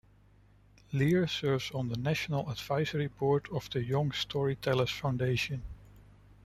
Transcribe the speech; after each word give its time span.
Lear 0.93 1.27
serves 1.27 1.69
on 1.75 1.89
the 1.89 1.95
National 1.95 2.49
Advisory 2.49 3.05
Board 3.05 3.45
of 3.53 3.69
the 3.69 3.83
Young 3.83 4.11
Storytellers 4.11 4.89
Foundation. 4.89 5.61